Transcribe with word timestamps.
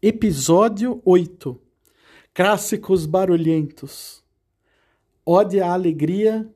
Episódio 0.00 1.02
8 1.04 1.60
Clássicos 2.32 3.04
Barulhentos 3.04 4.22
Ode 5.26 5.60
à 5.60 5.72
Alegria, 5.72 6.48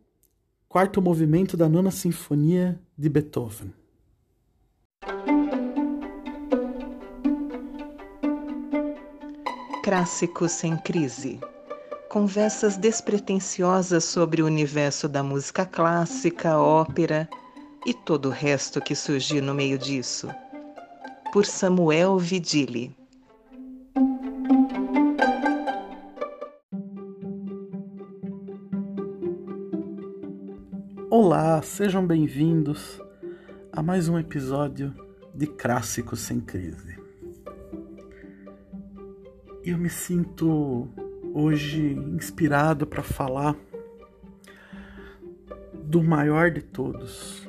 quarto 0.68 1.02
movimento 1.02 1.56
da 1.56 1.68
Nona 1.68 1.90
Sinfonia 1.90 2.80
de 2.96 3.08
Beethoven. 3.08 3.74
Clássicos 9.82 10.52
sem 10.52 10.77
crise. 10.77 11.40
Conversas 12.11 12.77
despretensiosas 12.77 14.04
sobre 14.04 14.40
o 14.40 14.46
universo 14.46 15.09
da 15.09 15.24
música 15.24 15.66
clássica, 15.66 16.61
ópera 16.61 17.29
e 17.84 17.93
todo 17.93 18.27
o 18.27 18.30
resto 18.30 18.80
que 18.80 18.95
surgiu 18.95 19.43
no 19.43 19.52
meio 19.52 19.77
disso. 19.77 20.29
Por 21.32 21.45
Samuel 21.45 22.18
Vidili. 22.18 23.02
Sejam 31.62 32.05
bem-vindos 32.05 33.01
a 33.71 33.80
mais 33.80 34.09
um 34.09 34.19
episódio 34.19 34.93
de 35.33 35.47
Clássicos 35.47 36.19
Sem 36.19 36.41
Crise. 36.41 36.98
Eu 39.65 39.79
me 39.79 39.88
sinto 39.88 40.88
hoje 41.33 41.93
inspirado 42.15 42.85
para 42.85 43.02
falar 43.05 43.57
do 45.73 46.02
maior 46.02 46.51
de 46.51 46.62
todos, 46.62 47.47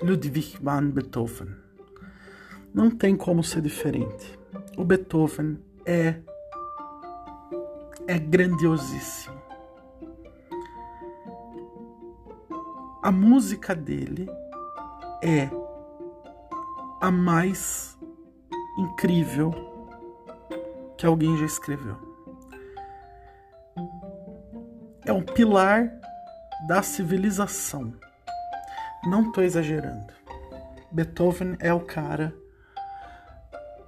Ludwig 0.00 0.56
van 0.62 0.90
Beethoven. 0.90 1.56
Não 2.72 2.88
tem 2.88 3.16
como 3.16 3.42
ser 3.42 3.62
diferente. 3.62 4.38
O 4.76 4.84
Beethoven 4.84 5.58
é 5.84 6.20
é 8.06 8.18
grandiosíssimo 8.18 9.41
a 13.02 13.10
música 13.10 13.74
dele 13.74 14.30
é 15.22 15.50
a 17.00 17.10
mais 17.10 17.98
incrível 18.78 19.52
que 20.96 21.04
alguém 21.04 21.36
já 21.36 21.44
escreveu. 21.44 21.96
É 25.04 25.12
um 25.12 25.22
pilar 25.22 25.92
da 26.68 26.80
civilização. 26.80 27.92
Não 29.04 29.22
estou 29.22 29.42
exagerando. 29.42 30.12
Beethoven 30.92 31.56
é 31.58 31.74
o 31.74 31.80
cara 31.80 32.32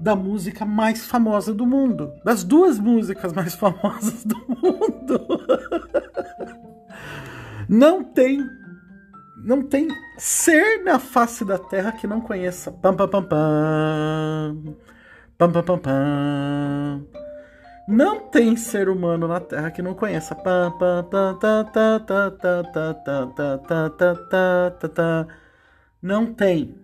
da 0.01 0.17
música 0.17 0.65
mais 0.65 1.07
famosa 1.07 1.55
do 1.55 1.65
mundo, 1.65 2.13
das 2.25 2.43
duas 2.43 2.81
músicas 2.81 3.33
mais 3.33 3.55
famosas 3.57 4.25
do 4.25 4.37
mundo. 4.49 5.21
Não 7.69 8.03
tem 8.03 8.45
não 9.45 9.63
tem 9.63 9.89
ser 10.17 10.83
na 10.83 10.99
face 10.99 11.45
da 11.45 11.59
terra 11.59 11.93
que 11.93 12.07
não 12.07 12.19
conheça. 12.19 12.73
Pam, 12.73 12.97
pam, 12.97 13.07
pam, 13.07 13.23
pam. 13.23 14.77
Pam, 15.37 15.53
pam, 15.53 15.63
pam, 15.63 15.79
pam. 15.79 17.07
Não 17.87 18.21
tem 18.31 18.57
ser 18.57 18.89
humano 18.89 19.29
na 19.29 19.41
Terra 19.41 19.71
que 19.71 19.83
não 19.83 19.93
conheça. 19.93 20.35
Não 26.01 26.33
tem. 26.33 26.75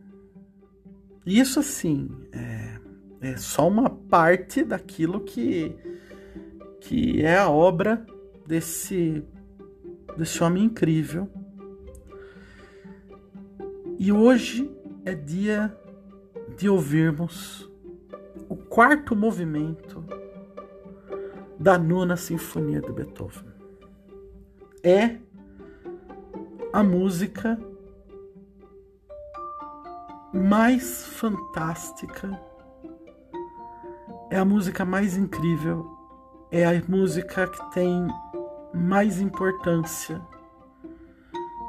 Isso 1.24 1.60
assim 1.60 2.10
é, 2.30 3.30
é 3.32 3.36
só 3.38 3.66
uma 3.66 3.88
parte 3.88 4.62
daquilo 4.62 5.20
que 5.20 5.74
que 6.82 7.22
é 7.22 7.38
a 7.38 7.48
obra 7.48 8.04
desse 8.46 9.22
desse 10.16 10.42
homem 10.42 10.64
incrível 10.64 11.30
e 14.00 14.10
hoje 14.10 14.74
é 15.04 15.14
dia 15.14 15.78
de 16.56 16.70
ouvirmos 16.70 17.70
o 18.48 18.56
quarto 18.56 19.14
movimento 19.14 20.02
da 21.58 21.76
nona 21.76 22.16
sinfonia 22.16 22.80
de 22.80 22.90
Beethoven. 22.90 23.52
É 24.82 25.18
a 26.72 26.82
música 26.82 27.60
mais 30.32 31.04
fantástica, 31.04 32.40
é 34.30 34.38
a 34.38 34.46
música 34.46 34.82
mais 34.82 35.14
incrível, 35.14 35.86
é 36.50 36.64
a 36.64 36.82
música 36.88 37.46
que 37.46 37.70
tem 37.72 38.08
mais 38.72 39.20
importância, 39.20 40.22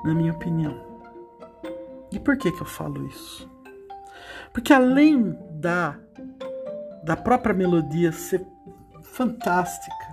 na 0.06 0.16
minha 0.16 0.32
opinião. 0.32 0.91
E 2.12 2.20
por 2.20 2.38
que, 2.38 2.52
que 2.52 2.62
eu 2.62 2.66
falo 2.66 3.08
isso? 3.08 3.50
Porque 4.54 4.74
além 4.74 5.38
da, 5.52 5.98
da 7.04 7.16
própria 7.16 7.54
melodia 7.54 8.12
ser 8.12 8.46
fantástica, 9.02 10.12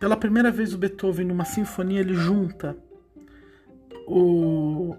pela 0.00 0.16
primeira 0.16 0.50
vez 0.50 0.74
o 0.74 0.78
Beethoven 0.78 1.26
numa 1.26 1.44
sinfonia 1.44 2.00
ele 2.00 2.14
junta 2.14 2.76
o, 4.08 4.96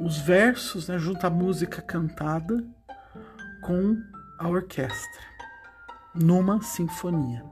os 0.00 0.18
versos, 0.18 0.88
né, 0.88 0.98
junta 0.98 1.28
a 1.28 1.30
música 1.30 1.80
cantada 1.80 2.64
com 3.62 3.96
a 4.38 4.48
orquestra 4.48 5.20
numa 6.14 6.60
sinfonia. 6.60 7.44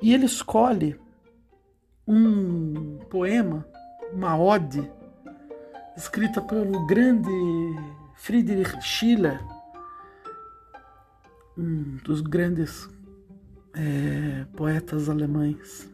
E 0.00 0.14
ele 0.14 0.24
escolhe 0.24 0.98
um 2.10 2.98
poema, 3.08 3.64
uma 4.12 4.36
ode, 4.36 4.90
escrita 5.96 6.42
pelo 6.42 6.84
grande 6.86 7.30
Friedrich 8.16 8.82
Schiller, 8.82 9.40
um 11.56 11.98
dos 12.04 12.20
grandes 12.20 12.88
é, 13.74 14.44
poetas 14.56 15.08
alemães. 15.08 15.88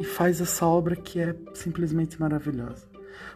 E 0.00 0.04
faz 0.04 0.40
essa 0.40 0.66
obra 0.66 0.96
que 0.96 1.20
é 1.20 1.36
simplesmente 1.54 2.20
maravilhosa. 2.20 2.90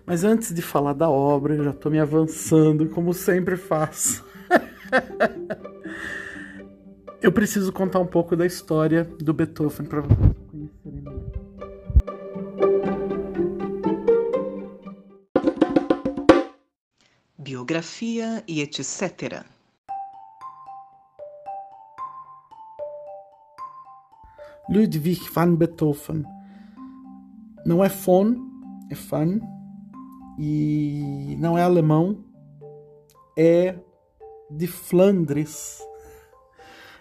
Mas 0.05 0.25
antes 0.25 0.53
de 0.53 0.63
falar 0.63 0.95
da 0.95 1.09
obra, 1.09 1.55
eu 1.55 1.63
já 1.63 1.71
estou 1.71 1.93
me 1.93 2.01
avançando, 2.01 2.89
como 2.89 3.15
sempre 3.15 3.57
faço. 3.57 4.25
eu 7.23 7.31
preciso 7.31 7.73
contar 7.73 8.01
um 8.01 8.07
pouco 8.07 8.35
da 8.35 8.45
história 8.45 9.05
do 9.05 9.33
Beethoven 9.33 9.87
para 9.87 10.03
vocês. 10.67 11.05
Biografia 17.39 18.43
e 18.49 18.61
etc. 18.61 19.45
Ludwig 24.69 25.21
van 25.33 25.55
Beethoven. 25.55 26.25
Não 27.65 27.85
é 27.85 27.89
von, 27.89 28.37
é 28.91 28.95
fan. 28.95 29.41
E 30.39 31.37
não 31.39 31.57
é 31.57 31.63
alemão, 31.63 32.25
é 33.39 33.79
de 34.51 34.67
Flandres. 34.67 35.81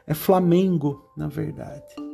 É 0.07 0.13
Flamengo, 0.13 1.11
na 1.17 1.27
verdade 1.27 2.04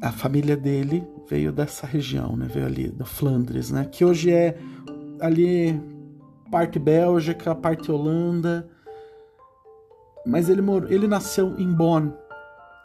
a 0.00 0.12
família 0.12 0.56
dele 0.56 1.06
veio 1.28 1.52
dessa 1.52 1.86
região, 1.86 2.36
né? 2.36 2.46
Veio 2.48 2.66
ali 2.66 2.88
da 2.88 3.04
Flandres, 3.04 3.70
né? 3.70 3.84
Que 3.90 4.04
hoje 4.04 4.32
é 4.32 4.56
ali 5.20 5.80
parte 6.50 6.78
Bélgica, 6.78 7.54
parte 7.54 7.90
Holanda. 7.90 8.68
Mas 10.26 10.48
ele 10.48 10.62
morou, 10.62 10.90
ele 10.90 11.08
nasceu 11.08 11.58
em 11.58 11.72
Bonn, 11.72 12.10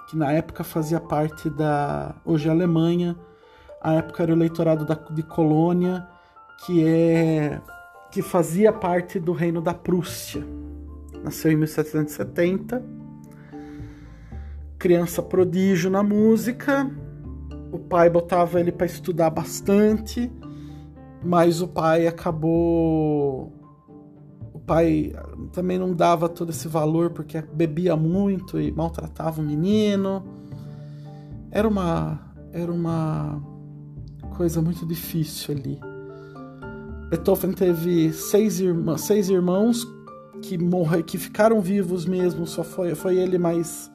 que 0.10 0.18
na 0.18 0.31
época 0.31 0.63
fazia 0.63 1.00
parte 1.00 1.50
da 1.50 2.15
hoje 2.25 2.48
é 2.48 2.51
Alemanha. 2.51 3.16
A 3.81 3.94
época 3.94 4.24
era 4.24 4.31
o 4.31 4.36
eleitorado 4.36 4.86
da, 4.86 4.95
de 4.95 5.24
Colônia, 5.24 6.07
que 6.66 6.86
é 6.86 7.62
que 8.12 8.21
fazia 8.21 8.71
parte 8.71 9.19
do 9.19 9.31
reino 9.31 9.59
da 9.59 9.74
Prússia. 9.74 10.45
Nasceu 11.24 11.51
em 11.51 11.56
1770. 11.56 12.83
Criança 14.77 15.21
prodígio 15.24 15.89
na 15.89 16.04
música, 16.04 16.92
o 17.73 17.79
pai 17.79 18.09
botava 18.09 18.59
ele 18.59 18.71
para 18.71 18.85
estudar 18.85 19.29
bastante, 19.29 20.31
mas 21.23 21.61
o 21.61 21.67
pai 21.67 22.07
acabou. 22.07 23.51
O 24.53 24.59
pai 24.59 25.11
também 25.51 25.77
não 25.77 25.93
dava 25.93 26.29
todo 26.29 26.51
esse 26.51 26.67
valor 26.67 27.09
porque 27.09 27.41
bebia 27.41 27.95
muito 27.97 28.59
e 28.59 28.71
maltratava 28.71 29.41
o 29.41 29.43
menino. 29.43 30.23
Era 31.51 31.67
uma, 31.67 32.19
era 32.51 32.71
uma 32.71 33.41
coisa 34.37 34.61
muito 34.61 34.85
difícil 34.85 35.55
ali 35.55 35.93
Beethoven 37.13 37.51
teve 37.51 38.11
seis, 38.11 38.59
irmã, 38.59 38.97
seis 38.97 39.29
irmãos 39.29 39.87
que 40.41 40.57
morre, 40.57 41.03
que 41.03 41.19
ficaram 41.19 41.61
vivos 41.61 42.07
mesmo, 42.07 42.47
só 42.47 42.63
foi, 42.63 42.95
foi 42.95 43.17
ele 43.17 43.37
mais, 43.37 43.91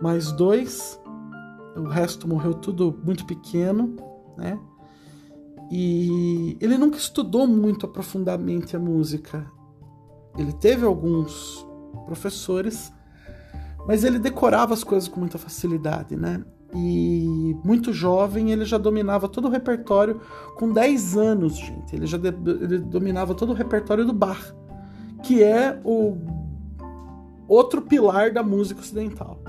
mais 0.00 0.30
dois. 0.30 1.00
O 1.76 1.88
resto 1.88 2.28
morreu 2.28 2.54
tudo 2.54 2.98
muito 3.04 3.24
pequeno, 3.24 3.96
né? 4.36 4.58
E 5.70 6.56
ele 6.60 6.76
nunca 6.76 6.98
estudou 6.98 7.46
muito 7.46 7.86
aprofundadamente 7.86 8.76
a 8.76 8.78
música. 8.78 9.50
Ele 10.36 10.52
teve 10.52 10.84
alguns 10.84 11.66
professores, 12.06 12.92
mas 13.86 14.04
ele 14.04 14.18
decorava 14.18 14.74
as 14.74 14.84
coisas 14.84 15.08
com 15.08 15.20
muita 15.20 15.38
facilidade, 15.38 16.16
né? 16.16 16.44
E 16.74 17.56
muito 17.64 17.92
jovem 17.92 18.50
ele 18.50 18.64
já 18.64 18.76
dominava 18.76 19.28
todo 19.28 19.46
o 19.46 19.50
repertório, 19.50 20.20
com 20.56 20.72
10 20.72 21.16
anos, 21.16 21.56
gente. 21.56 21.94
Ele 21.94 22.06
já 22.06 22.18
ele 22.18 22.78
dominava 22.78 23.34
todo 23.34 23.50
o 23.50 23.54
repertório 23.54 24.04
do 24.04 24.12
Bach, 24.12 24.52
que 25.22 25.42
é 25.42 25.80
o 25.84 26.16
outro 27.46 27.82
pilar 27.82 28.32
da 28.32 28.42
música 28.42 28.80
ocidental. 28.80 29.43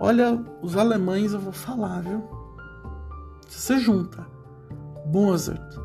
Olha, 0.00 0.42
os 0.60 0.76
alemães 0.76 1.32
eu 1.32 1.40
vou 1.40 1.52
falar, 1.52 2.02
viu? 2.02 2.22
Se 3.48 3.60
você 3.60 3.78
junta 3.78 4.26
Mozart, 5.06 5.76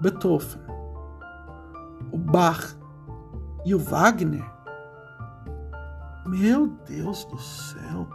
Beethoven, 0.00 0.60
o 2.12 2.18
Bach 2.18 2.76
e 3.64 3.74
o 3.74 3.78
Wagner, 3.78 4.44
meu 6.26 6.68
Deus 6.86 7.24
do 7.24 7.38
céu. 7.38 8.08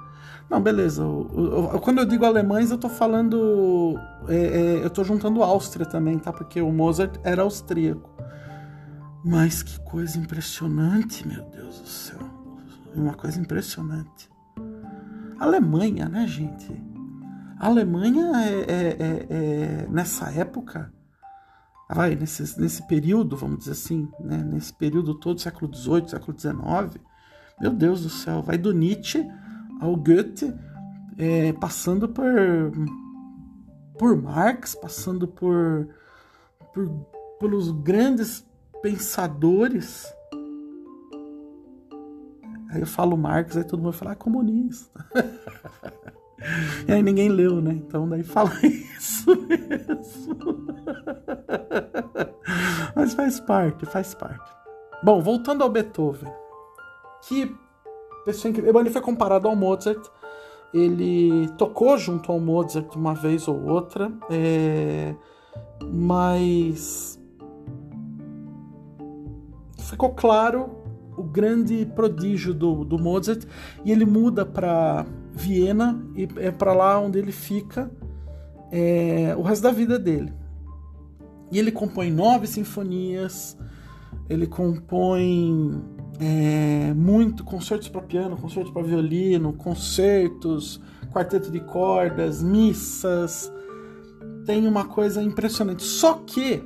Não, 0.50 0.62
beleza. 0.62 1.04
quando 1.82 2.00
eu 2.00 2.06
digo 2.06 2.24
alemães, 2.24 2.70
eu 2.70 2.78
tô 2.78 2.88
falando. 2.88 4.00
É, 4.28 4.36
é, 4.36 4.86
eu 4.86 4.90
tô 4.90 5.04
juntando 5.04 5.42
Áustria 5.42 5.86
também, 5.86 6.20
tá? 6.20 6.32
Porque 6.32 6.62
o 6.62 6.72
Mozart 6.72 7.18
era 7.24 7.42
austríaco. 7.42 8.10
Mas 9.24 9.64
que 9.64 9.80
coisa 9.80 10.20
impressionante, 10.20 11.28
meu 11.28 11.44
Deus 11.46 11.80
do 11.80 11.88
céu. 11.88 12.35
Uma 12.96 13.14
coisa 13.14 13.40
impressionante. 13.40 14.30
Alemanha, 15.40 16.08
né, 16.08 16.26
gente? 16.28 16.72
A 17.60 17.68
Alemanha 17.68 18.32
é, 18.38 18.60
é, 18.60 18.98
é, 19.00 19.28
é 19.30 19.88
nessa 19.90 20.32
época, 20.32 20.94
vai, 21.90 22.16
nesse, 22.16 22.60
nesse 22.60 22.86
período, 22.88 23.36
vamos 23.36 23.60
dizer 23.60 23.72
assim, 23.72 24.10
né, 24.20 24.38
nesse 24.38 24.74
período 24.74 25.16
todo, 25.16 25.40
século 25.40 25.74
XVIII, 25.74 26.10
século 26.10 26.38
XIX, 26.38 27.02
meu 27.60 27.72
Deus 27.72 28.04
do 28.04 28.10
céu, 28.10 28.42
vai 28.42 28.58
do 28.58 28.74
Nietzsche 28.74 29.26
ao 29.80 29.96
Goethe, 29.96 30.54
é, 31.18 31.54
passando 31.54 32.10
por, 32.10 32.26
por 33.98 34.22
Marx, 34.22 34.76
passando 34.76 35.28
por, 35.28 35.88
por 36.74 36.90
pelos 37.40 37.72
grandes 37.72 38.46
pensadores. 38.82 40.14
Aí 42.76 42.82
eu 42.82 42.88
falo 42.88 43.16
Marx, 43.16 43.56
aí 43.56 43.64
todo 43.64 43.82
mundo 43.82 43.94
fala, 43.94 44.12
ah, 44.12 44.16
comunista. 44.16 45.06
e 46.86 46.92
aí 46.92 47.02
ninguém 47.02 47.30
leu, 47.30 47.62
né? 47.62 47.72
Então 47.72 48.08
daí 48.08 48.22
fala 48.22 48.52
isso 48.62 49.34
mesmo. 49.48 50.68
Mas 52.94 53.14
faz 53.14 53.40
parte, 53.40 53.86
faz 53.86 54.14
parte. 54.14 54.52
Bom, 55.02 55.22
voltando 55.22 55.64
ao 55.64 55.70
Beethoven. 55.70 56.30
Que 57.22 57.56
pessoa 58.26 58.50
incrível. 58.50 58.78
Ele 58.78 58.90
foi 58.90 59.02
comparado 59.02 59.48
ao 59.48 59.56
Mozart. 59.56 60.06
Ele 60.74 61.48
tocou 61.58 61.98
junto 61.98 62.30
ao 62.30 62.42
Mozart 62.42 62.94
uma 62.98 63.14
vez 63.14 63.48
ou 63.48 63.64
outra, 63.64 64.12
é... 64.30 65.16
mas 65.82 67.18
ficou 69.80 70.14
claro 70.14 70.85
o 71.18 71.24
grande 71.24 71.86
prodígio 71.96 72.54
do, 72.54 72.84
do 72.84 72.98
Mozart 72.98 73.44
e 73.84 73.92
ele 73.92 74.06
muda 74.06 74.46
para 74.46 75.06
Viena 75.32 76.02
e 76.16 76.28
é 76.38 76.52
para 76.52 76.74
lá 76.74 77.00
onde 77.00 77.20
ele 77.20 77.32
fica 77.32 77.92
é, 78.72 79.36
o 79.38 79.42
resto 79.42 79.64
da 79.64 79.72
vida 79.72 79.98
dele. 80.00 80.34
E 81.52 81.60
ele 81.60 81.72
compõe 81.72 82.12
nove 82.12 82.48
sinfonias, 82.48 83.58
ele 84.30 84.48
compõe 84.48 85.82
é, 86.20 86.94
muito 86.94 87.44
concertos 87.44 87.88
para 87.88 88.02
piano, 88.02 88.36
concertos 88.36 88.72
para 88.72 88.82
violino, 88.82 89.54
concertos, 89.54 90.82
quarteto 91.12 91.52
de 91.52 91.60
cordas, 91.60 92.42
missas. 92.42 93.52
Tem 94.46 94.68
uma 94.68 94.86
coisa 94.86 95.22
impressionante. 95.22 95.84
Só 95.84 96.16
que 96.26 96.64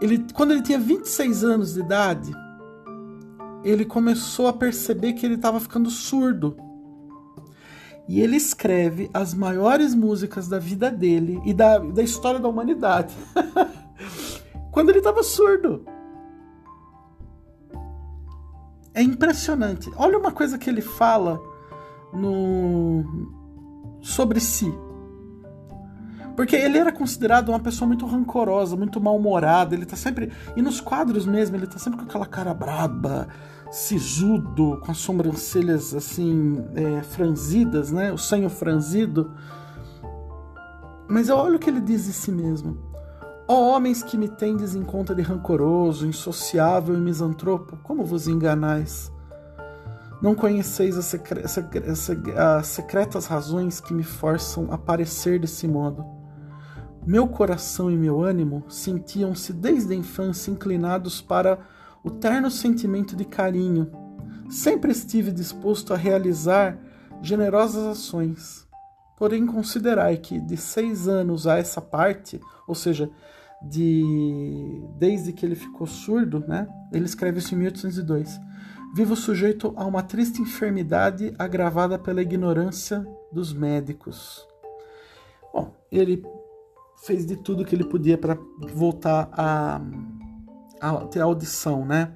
ele, 0.00 0.26
quando 0.34 0.52
ele 0.52 0.62
tinha 0.62 0.78
26 0.78 1.44
anos 1.44 1.74
de 1.74 1.80
idade, 1.80 2.32
ele 3.62 3.84
começou 3.84 4.46
a 4.48 4.52
perceber 4.52 5.12
que 5.12 5.26
ele 5.26 5.34
estava 5.34 5.60
ficando 5.60 5.90
surdo. 5.90 6.56
E 8.08 8.20
ele 8.20 8.36
escreve 8.36 9.08
as 9.14 9.34
maiores 9.34 9.94
músicas 9.94 10.48
da 10.48 10.58
vida 10.58 10.90
dele 10.90 11.40
e 11.44 11.54
da, 11.54 11.78
da 11.78 12.02
história 12.02 12.40
da 12.40 12.48
humanidade. 12.48 13.14
quando 14.70 14.90
ele 14.90 14.98
estava 14.98 15.22
surdo. 15.22 15.84
É 18.94 19.02
impressionante. 19.02 19.90
Olha 19.96 20.18
uma 20.18 20.32
coisa 20.32 20.58
que 20.58 20.68
ele 20.68 20.80
fala 20.80 21.40
no 22.12 23.28
sobre 24.00 24.40
si. 24.40 24.72
Porque 26.36 26.56
ele 26.56 26.78
era 26.78 26.92
considerado 26.92 27.50
uma 27.50 27.60
pessoa 27.60 27.86
muito 27.86 28.06
rancorosa, 28.06 28.76
muito 28.76 29.00
mal-humorada. 29.00 29.74
Ele 29.74 29.84
tá 29.84 29.96
sempre. 29.96 30.32
E 30.56 30.62
nos 30.62 30.80
quadros 30.80 31.26
mesmo, 31.26 31.56
ele 31.56 31.66
tá 31.66 31.78
sempre 31.78 31.98
com 31.98 32.04
aquela 32.04 32.26
cara 32.26 32.54
braba, 32.54 33.28
sisudo, 33.70 34.80
com 34.84 34.90
as 34.90 34.98
sobrancelhas 34.98 35.94
assim, 35.94 36.64
é, 36.74 37.02
franzidas, 37.02 37.90
né? 37.90 38.12
O 38.12 38.18
sonho 38.18 38.48
franzido. 38.48 39.32
Mas 41.08 41.28
olha 41.28 41.56
o 41.56 41.58
que 41.58 41.68
ele 41.68 41.80
diz 41.80 42.04
de 42.04 42.12
si 42.12 42.30
mesmo. 42.30 42.78
Ó 43.48 43.54
oh, 43.54 43.70
homens 43.74 44.00
que 44.00 44.16
me 44.16 44.28
tendes 44.28 44.76
em 44.76 44.82
conta 44.84 45.12
de 45.12 45.22
rancoroso, 45.22 46.06
insociável 46.06 46.94
e 46.94 47.00
misantropo, 47.00 47.76
como 47.82 48.04
vos 48.04 48.28
enganais? 48.28 49.10
Não 50.22 50.36
conheceis 50.36 50.96
as, 50.96 51.06
secre 51.06 51.42
as 52.36 52.66
secretas 52.66 53.26
razões 53.26 53.80
que 53.80 53.92
me 53.92 54.04
forçam 54.04 54.68
a 54.70 54.78
parecer 54.78 55.40
desse 55.40 55.66
modo. 55.66 56.19
Meu 57.06 57.26
coração 57.26 57.90
e 57.90 57.96
meu 57.96 58.22
ânimo 58.22 58.62
sentiam-se 58.68 59.52
desde 59.52 59.94
a 59.94 59.96
infância 59.96 60.50
inclinados 60.50 61.20
para 61.20 61.58
o 62.04 62.10
terno 62.10 62.50
sentimento 62.50 63.16
de 63.16 63.24
carinho. 63.24 63.90
Sempre 64.50 64.92
estive 64.92 65.32
disposto 65.32 65.94
a 65.94 65.96
realizar 65.96 66.78
generosas 67.22 67.86
ações. 67.86 68.66
Porém, 69.16 69.46
considerai 69.46 70.18
que 70.18 70.38
de 70.40 70.56
seis 70.56 71.08
anos 71.08 71.46
a 71.46 71.56
essa 71.56 71.80
parte, 71.80 72.40
ou 72.66 72.74
seja, 72.74 73.10
de 73.62 74.82
desde 74.98 75.32
que 75.32 75.44
ele 75.44 75.54
ficou 75.54 75.86
surdo, 75.86 76.40
né? 76.46 76.68
Ele 76.92 77.04
escreve 77.04 77.38
isso 77.38 77.54
em 77.54 77.58
1802. 77.58 78.40
Vivo 78.94 79.14
sujeito 79.14 79.72
a 79.76 79.84
uma 79.84 80.02
triste 80.02 80.42
enfermidade 80.42 81.34
agravada 81.38 81.98
pela 81.98 82.22
ignorância 82.22 83.06
dos 83.32 83.52
médicos. 83.52 84.46
Bom, 85.52 85.72
ele 85.92 86.24
fez 87.04 87.26
de 87.26 87.36
tudo 87.36 87.64
que 87.64 87.74
ele 87.74 87.84
podia 87.84 88.18
para 88.18 88.36
voltar 88.72 89.28
a, 89.32 89.80
a, 90.80 90.96
ter 91.06 91.20
audição, 91.20 91.84
né? 91.84 92.12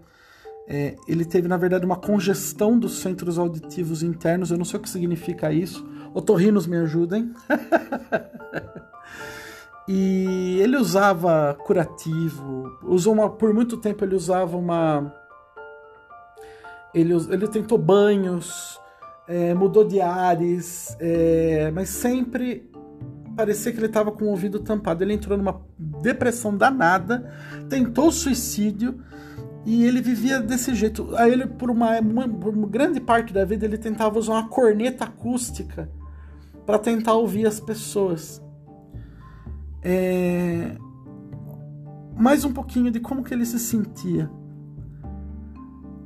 É, 0.67 0.97
ele 1.07 1.25
teve, 1.25 1.47
na 1.47 1.57
verdade, 1.57 1.85
uma 1.85 1.97
congestão 1.97 2.79
dos 2.79 3.01
centros 3.01 3.39
auditivos 3.39 4.03
internos. 4.03 4.51
Eu 4.51 4.57
não 4.57 4.65
sei 4.65 4.79
o 4.79 4.83
que 4.83 4.89
significa 4.89 5.53
isso. 5.53 5.87
Otorrinos 6.15 6.67
me 6.67 6.77
ajudem. 6.79 7.33
E 9.87 10.61
ele 10.63 10.79
usava 10.79 11.55
curativo, 11.63 12.79
usou 12.83 13.13
uma, 13.13 13.29
por 13.29 13.53
muito 13.53 13.77
tempo 13.77 14.03
ele 14.03 14.15
usava 14.15 14.57
uma. 14.57 15.15
Ele, 16.95 17.13
ele 17.31 17.47
tentou 17.49 17.77
banhos, 17.77 18.81
é, 19.29 19.53
mudou 19.53 19.85
de 19.85 20.01
ares, 20.01 20.97
é, 21.01 21.71
mas 21.71 21.91
sempre 21.91 22.71
parecia 23.35 23.73
que 23.73 23.79
ele 23.79 23.87
estava 23.87 24.13
com 24.13 24.25
o 24.25 24.29
ouvido 24.29 24.59
tampado. 24.61 25.03
Ele 25.03 25.15
entrou 25.15 25.37
numa 25.37 25.61
depressão 25.79 26.57
danada, 26.57 27.33
tentou 27.69 28.11
suicídio 28.11 29.01
e 29.65 29.85
ele 29.85 30.01
vivia 30.01 30.41
desse 30.41 30.75
jeito. 30.75 31.15
Aí 31.17 31.33
ele, 31.33 31.47
por 31.47 31.71
uma, 31.71 31.99
uma, 32.01 32.29
por 32.29 32.55
uma 32.55 32.67
grande 32.67 33.01
parte 33.01 33.33
da 33.33 33.45
vida, 33.45 33.65
ele 33.65 33.79
tentava 33.79 34.19
usar 34.19 34.33
uma 34.33 34.49
corneta 34.49 35.05
acústica 35.05 35.91
para 36.65 36.79
tentar 36.79 37.15
ouvir 37.15 37.47
as 37.47 37.61
pessoas 37.61 38.43
é, 39.83 40.77
mais 42.17 42.45
um 42.45 42.53
pouquinho 42.53 42.91
de 42.91 43.01
como 43.01 43.23
que 43.23 43.35
ele 43.35 43.45
se 43.45 43.59
sentia. 43.59 44.31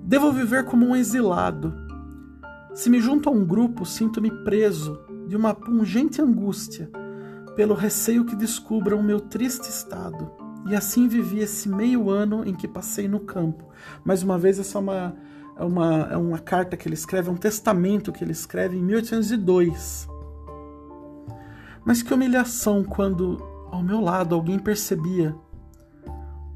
Devo 0.02 0.32
viver 0.32 0.64
como 0.64 0.86
um 0.86 0.96
exilado. 0.96 1.72
Se 2.74 2.90
me 2.90 3.00
junto 3.00 3.28
a 3.28 3.32
um 3.32 3.44
grupo, 3.44 3.84
sinto-me 3.84 4.30
preso 4.42 4.98
de 5.28 5.36
uma 5.36 5.54
pungente 5.54 6.20
angústia. 6.20 6.90
Pelo 7.58 7.74
receio 7.74 8.24
que 8.24 8.36
descubram 8.36 9.00
o 9.00 9.02
meu 9.02 9.18
triste 9.18 9.68
estado. 9.68 10.30
E 10.68 10.76
assim 10.76 11.08
vivi 11.08 11.40
esse 11.40 11.68
meio 11.68 12.08
ano 12.08 12.46
em 12.46 12.54
que 12.54 12.68
passei 12.68 13.08
no 13.08 13.18
campo. 13.18 13.64
Mais 14.04 14.22
uma 14.22 14.38
vez, 14.38 14.60
essa 14.60 14.78
é 14.78 14.80
uma, 14.80 15.16
é 15.56 15.64
uma, 15.64 16.08
é 16.12 16.16
uma 16.16 16.38
carta 16.38 16.76
que 16.76 16.86
ele 16.86 16.94
escreve, 16.94 17.28
é 17.28 17.32
um 17.32 17.36
testamento 17.36 18.12
que 18.12 18.22
ele 18.22 18.30
escreve 18.30 18.76
em 18.76 18.80
1802. 18.80 20.06
Mas 21.84 22.00
que 22.00 22.14
humilhação 22.14 22.84
quando 22.84 23.44
ao 23.72 23.82
meu 23.82 24.00
lado 24.00 24.36
alguém 24.36 24.60
percebia 24.60 25.34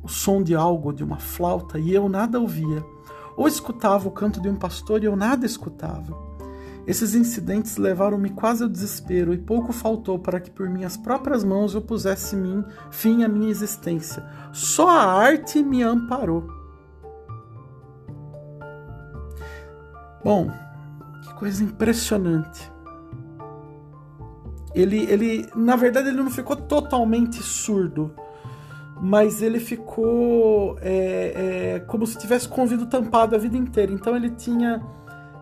o 0.05 0.09
som 0.09 0.41
de 0.41 0.55
algo, 0.55 0.93
de 0.93 1.03
uma 1.03 1.19
flauta, 1.19 1.81
e 1.81 1.93
eu 1.93 2.09
nada 2.09 2.39
ouvia, 2.39 2.81
ou 3.37 3.49
escutava 3.49 4.07
o 4.07 4.13
canto 4.13 4.41
de 4.41 4.49
um 4.49 4.55
pastor 4.55 5.03
e 5.03 5.07
eu 5.07 5.17
nada 5.17 5.45
escutava. 5.45 6.32
Esses 6.87 7.15
incidentes 7.15 7.77
levaram-me 7.77 8.31
quase 8.31 8.65
ao 8.65 8.69
desespero 8.69 9.33
e 9.33 9.39
pouco 9.39 9.73
faltou 9.73 10.19
para 10.19 10.41
que 10.41 10.51
por 10.51 10.69
minhas 10.69 10.97
próprias 10.97 11.45
mãos 11.45 11.75
eu 11.75 11.83
pusesse 11.83 12.35
mim, 12.35 12.65
fim 12.91 13.23
à 13.23 13.29
minha 13.29 13.51
existência. 13.51 14.25
Só 14.53 14.89
a 14.89 15.05
arte 15.05 15.63
me 15.63 15.83
amparou. 15.83 16.49
Bom, 20.25 20.51
que 21.23 21.35
coisa 21.35 21.63
impressionante. 21.63 22.71
Ele, 24.75 25.05
ele, 25.11 25.47
na 25.55 25.77
verdade, 25.77 26.09
ele 26.09 26.17
não 26.17 26.31
ficou 26.31 26.57
totalmente 26.57 27.43
surdo, 27.43 28.15
mas 29.01 29.43
ele 29.43 29.61
ficou 29.61 30.79
é, 30.81 31.75
é, 31.75 31.81
como 31.81 32.07
se 32.07 32.19
tivesse 32.19 32.49
com 32.49 32.61
o 32.61 32.65
ouvido 32.65 32.87
tampado 32.87 33.37
a 33.37 33.39
vida 33.39 33.57
inteira. 33.57 33.93
Então 33.93 34.17
ele 34.17 34.31
tinha 34.31 34.83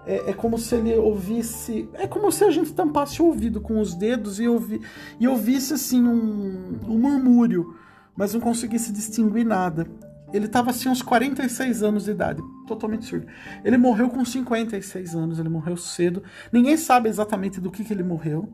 é, 0.07 0.31
é, 0.31 0.33
como 0.33 0.59
se 0.59 0.75
ele 0.75 0.97
ouvisse. 0.97 1.89
É 1.95 2.07
como 2.07 2.31
se 2.33 2.45
a 2.45 2.51
gente 2.51 2.73
tampasse 2.73 3.21
o 3.21 3.27
ouvido 3.27 3.61
com 3.61 3.81
os 3.81 3.95
dedos 3.95 4.41
e, 4.41 4.49
ouvi, 4.49 4.81
e 5.19 5.29
ouvisse 5.29 5.75
assim 5.75 6.03
um, 6.03 6.79
um 6.87 6.99
murmúrio, 6.99 7.75
mas 8.17 8.35
não 8.35 8.41
conseguisse 8.41 8.93
distinguir 8.93 9.45
nada. 9.45 9.87
Ele 10.33 10.47
estava 10.47 10.71
assim 10.71 10.89
uns 10.89 11.03
46 11.03 11.83
anos 11.83 12.05
de 12.05 12.13
idade, 12.13 12.41
totalmente 12.67 13.05
surdo. 13.05 13.27
Ele 13.65 13.77
morreu 13.77 14.09
com 14.09 14.25
56 14.25 15.15
anos, 15.15 15.39
ele 15.39 15.49
morreu 15.49 15.77
cedo. 15.77 16.23
Ninguém 16.53 16.77
sabe 16.77 17.09
exatamente 17.09 17.61
do 17.61 17.71
que, 17.71 17.85
que 17.85 17.93
ele 17.93 18.05
morreu. 18.05 18.53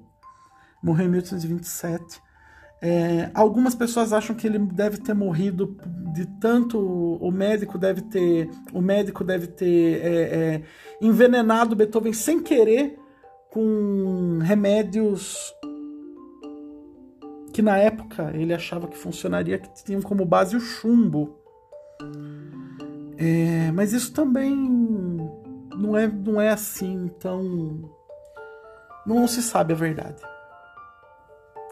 Morreu 0.82 1.06
em 1.06 1.10
1827. 1.10 2.20
É, 2.80 3.30
algumas 3.32 3.74
pessoas 3.74 4.12
acham 4.12 4.36
que 4.36 4.46
ele 4.46 4.58
deve 4.58 4.98
ter 4.98 5.14
morrido 5.14 5.78
de 6.12 6.26
tanto 6.38 6.78
o 6.78 7.30
médico 7.30 7.78
deve 7.78 8.02
ter 8.02 8.50
o 8.70 8.82
médico 8.82 9.24
deve 9.24 9.46
ter 9.46 10.02
é, 10.04 10.22
é, 10.22 10.62
envenenado 11.00 11.74
Beethoven 11.74 12.12
sem 12.12 12.42
querer 12.42 12.98
com 13.50 14.38
remédios 14.42 15.54
que 17.50 17.62
na 17.62 17.78
época 17.78 18.30
ele 18.34 18.52
achava 18.52 18.86
que 18.86 18.98
funcionaria 18.98 19.58
que 19.58 19.72
tinham 19.82 20.02
como 20.02 20.26
base 20.26 20.54
o 20.54 20.60
chumbo. 20.60 21.38
É, 23.16 23.72
mas 23.72 23.94
isso 23.94 24.12
também 24.12 24.54
não 25.74 25.96
é 25.96 26.06
não 26.06 26.38
é 26.38 26.50
assim 26.50 27.06
então 27.06 27.90
não 29.06 29.26
se 29.26 29.42
sabe 29.42 29.72
a 29.72 29.76
verdade 29.76 30.22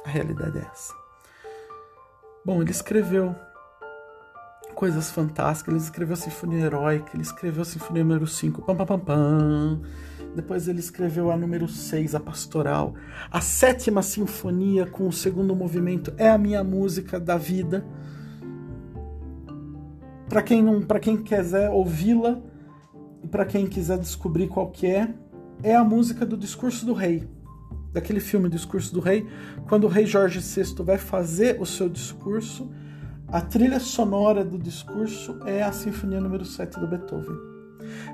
a 0.05 0.09
realidade 0.09 0.59
é 0.59 0.69
essa. 0.71 0.95
Bom, 2.45 2.61
ele 2.61 2.71
escreveu 2.71 3.35
coisas 4.75 5.11
fantásticas, 5.11 5.73
ele 5.73 5.83
escreveu 5.83 6.15
a 6.15 6.17
Sinfonia 6.17 6.67
Heróica, 6.67 7.11
ele 7.15 7.23
escreveu 7.23 7.63
a 7.63 7.65
Sinfonia 7.65 8.05
número 8.05 8.27
5, 8.27 8.63
pam, 8.63 8.77
pam, 8.77 8.87
pam, 8.87 8.99
pam. 8.99 9.81
Depois 10.35 10.69
ele 10.69 10.81
escreveu 10.81 11.31
a 11.31 11.37
número 11.37 11.69
6, 11.69 12.15
a 12.15 12.21
Pastoral. 12.21 12.95
A 13.31 13.41
sétima 13.41 14.03
sinfonia, 14.03 14.85
com 14.85 15.07
o 15.07 15.13
segundo 15.13 15.55
movimento, 15.55 16.13
é 16.19 16.29
a 16.29 16.37
minha 16.37 16.63
música 16.65 17.21
da 17.21 17.39
vida. 17.39 17.87
Para 20.29 20.43
quem 20.43 20.63
não, 20.63 20.83
para 20.83 20.99
quem 20.99 21.17
quiser 21.17 21.71
ouvi-la 21.71 22.41
e 23.23 23.29
para 23.29 23.47
quem 23.47 23.67
quiser 23.67 23.99
descobrir 23.99 24.49
qual 24.49 24.71
que 24.71 24.87
é, 24.87 25.15
é 25.63 25.75
a 25.75 25.85
música 25.85 26.27
do 26.27 26.37
Discurso 26.37 26.85
do 26.85 26.93
Rei 26.93 27.29
daquele 27.95 28.21
filme 28.21 28.51
Discurso 28.51 28.93
do 28.93 29.01
Rei, 29.01 29.27
quando 29.69 29.85
o 29.85 29.89
rei 29.89 30.05
Jorge 30.05 30.41
VI 30.41 30.83
vai 30.83 30.99
fazer 30.99 31.61
o 31.61 31.65
seu 31.65 31.89
discurso, 31.89 32.69
a 33.29 33.41
trilha 33.41 33.79
sonora 33.81 34.45
do 34.45 34.59
discurso 34.59 35.39
é 35.47 35.63
a 35.63 35.73
Sinfonia 35.73 36.21
número 36.21 36.45
7 36.45 36.79
do 36.79 36.87
Beethoven. 36.87 37.37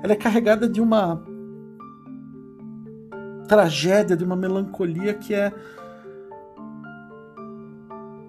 Ela 0.03 0.13
é 0.13 0.15
carregada 0.15 0.69
de 0.69 0.79
uma 0.79 1.21
tragédia, 3.47 4.15
de 4.15 4.23
uma 4.23 4.35
melancolia 4.35 5.13
que 5.13 5.33
é 5.33 5.51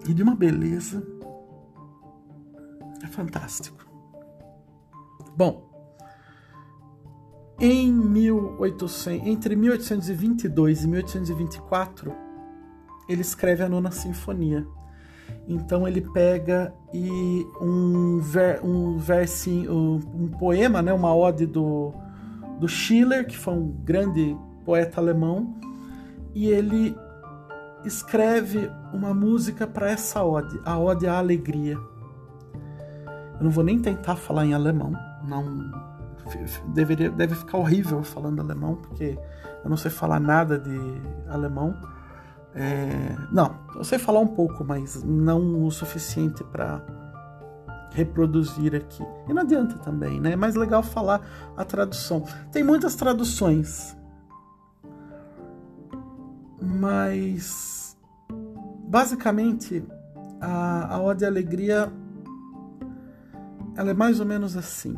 e 0.07 0.13
de 0.13 0.21
uma 0.21 0.35
beleza. 0.35 1.05
É 3.03 3.07
fantástico. 3.07 3.85
Bom, 5.35 5.72
em 7.65 7.93
1800, 7.93 9.07
entre 9.25 9.55
1822 9.55 10.83
e 10.83 10.87
1824, 10.87 12.13
ele 13.07 13.21
escreve 13.21 13.63
a 13.63 13.69
Nona 13.69 13.89
Sinfonia. 13.89 14.67
Então 15.47 15.87
ele 15.87 16.01
pega 16.01 16.73
e 16.93 17.47
um, 17.61 18.19
ver, 18.19 18.59
um 18.61 18.97
versinho, 18.97 19.71
um, 19.71 19.95
um, 19.95 20.27
poema, 20.27 20.81
né, 20.81 20.91
uma 20.91 21.15
ode 21.15 21.45
do, 21.45 21.93
do 22.59 22.67
Schiller, 22.67 23.25
que 23.25 23.37
foi 23.37 23.53
um 23.53 23.65
grande 23.65 24.35
poeta 24.65 24.99
alemão, 24.99 25.55
e 26.35 26.49
ele 26.49 26.93
escreve 27.85 28.69
uma 28.91 29.13
música 29.13 29.65
para 29.65 29.89
essa 29.89 30.21
ode, 30.21 30.59
a 30.65 30.77
ode 30.77 31.07
à 31.07 31.17
alegria. 31.17 31.77
Eu 33.37 33.43
não 33.43 33.51
vou 33.51 33.63
nem 33.63 33.79
tentar 33.79 34.17
falar 34.17 34.45
em 34.45 34.53
alemão, 34.53 34.91
não 35.25 35.92
deveria, 36.67 37.09
deve 37.09 37.35
ficar 37.35 37.57
horrível 37.57 38.03
falando 38.03 38.39
alemão, 38.39 38.75
porque 38.75 39.17
eu 39.63 39.69
não 39.69 39.77
sei 39.77 39.91
falar 39.91 40.19
nada 40.19 40.57
de 40.57 40.77
alemão. 41.27 41.75
É, 42.55 43.15
não, 43.31 43.55
eu 43.75 43.83
sei 43.83 43.97
falar 43.97 44.19
um 44.19 44.27
pouco, 44.27 44.63
mas 44.63 45.03
não 45.03 45.63
o 45.63 45.71
suficiente 45.71 46.43
para 46.43 46.81
reproduzir 47.91 48.75
aqui. 48.75 49.03
E 49.27 49.33
não 49.33 49.41
adianta 49.41 49.77
também, 49.79 50.19
né? 50.19 50.33
É 50.33 50.35
mais 50.35 50.55
legal 50.55 50.83
falar 50.83 51.21
a 51.55 51.63
tradução. 51.63 52.23
Tem 52.51 52.63
muitas 52.63 52.95
traduções, 52.95 53.95
mas 56.61 57.97
basicamente 58.87 59.83
a, 60.39 60.95
a 60.95 61.01
Ode 61.01 61.25
Alegria 61.25 61.91
ela 63.75 63.91
é 63.91 63.93
mais 63.93 64.19
ou 64.19 64.25
menos 64.25 64.55
assim. 64.55 64.95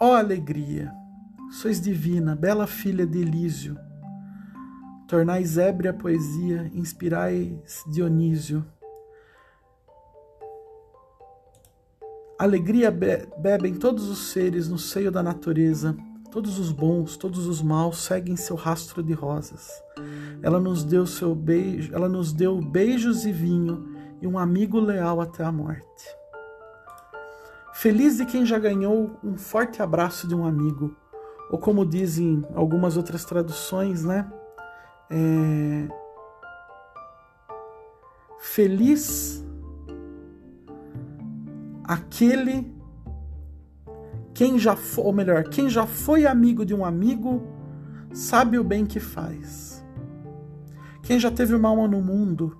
Ó 0.00 0.14
alegria! 0.14 0.92
Sois 1.50 1.80
divina, 1.80 2.36
bela 2.36 2.68
filha 2.68 3.04
de 3.04 3.20
Elísio. 3.20 3.76
Tornais 5.08 5.58
ébria 5.58 5.90
a 5.90 5.94
poesia, 5.94 6.70
inspirais 6.72 7.82
Dionísio. 7.90 8.64
Alegria 12.38 12.92
bebem 12.92 13.74
todos 13.74 14.08
os 14.08 14.30
seres 14.30 14.68
no 14.68 14.78
seio 14.78 15.10
da 15.10 15.20
natureza. 15.20 15.96
Todos 16.30 16.60
os 16.60 16.70
bons, 16.70 17.16
todos 17.16 17.48
os 17.48 17.60
maus 17.60 17.98
seguem 17.98 18.36
seu 18.36 18.54
rastro 18.54 19.02
de 19.02 19.14
rosas. 19.14 19.68
Ela 20.42 20.60
nos 20.60 20.84
deu 20.84 21.06
seu 21.06 21.34
beijo, 21.34 21.92
ela 21.92 22.08
nos 22.08 22.32
deu 22.32 22.60
beijos 22.60 23.26
e 23.26 23.32
vinho 23.32 23.96
e 24.22 24.28
um 24.28 24.38
amigo 24.38 24.78
leal 24.78 25.20
até 25.20 25.42
a 25.42 25.50
morte. 25.50 26.17
Feliz 27.80 28.16
de 28.16 28.26
quem 28.26 28.44
já 28.44 28.58
ganhou 28.58 29.12
um 29.22 29.36
forte 29.36 29.80
abraço 29.80 30.26
de 30.26 30.34
um 30.34 30.44
amigo, 30.44 30.96
ou 31.48 31.60
como 31.60 31.86
dizem 31.86 32.44
algumas 32.52 32.96
outras 32.96 33.24
traduções, 33.24 34.02
né? 34.02 34.28
É... 35.08 35.88
Feliz 38.40 39.46
aquele 41.84 42.68
quem 44.34 44.58
já 44.58 44.74
foi, 44.74 45.04
ou 45.04 45.12
melhor, 45.12 45.44
quem 45.44 45.70
já 45.70 45.86
foi 45.86 46.26
amigo 46.26 46.66
de 46.66 46.74
um 46.74 46.84
amigo 46.84 47.46
sabe 48.12 48.58
o 48.58 48.64
bem 48.64 48.84
que 48.84 48.98
faz. 48.98 49.86
Quem 51.04 51.20
já 51.20 51.30
teve 51.30 51.54
uma 51.54 51.68
alma 51.68 51.86
no 51.86 52.02
mundo, 52.02 52.58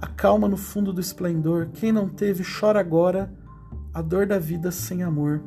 acalma 0.00 0.48
no 0.48 0.56
fundo 0.56 0.92
do 0.92 1.00
esplendor. 1.00 1.68
Quem 1.74 1.92
não 1.92 2.08
teve, 2.08 2.42
chora 2.42 2.80
agora 2.80 3.38
a 3.92 4.00
dor 4.00 4.26
da 4.26 4.38
vida 4.38 4.70
sem 4.70 5.02
amor. 5.02 5.42